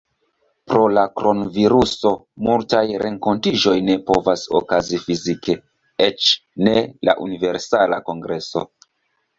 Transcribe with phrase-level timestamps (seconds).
[0.69, 2.13] Pro la kronviruso
[2.47, 5.59] multaj renkontiĝoj ne povas okazi fizike,
[6.09, 6.35] eĉ
[6.71, 6.77] ne
[7.11, 8.69] la Universala Kongreso.